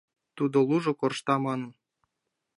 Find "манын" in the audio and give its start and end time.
1.45-1.71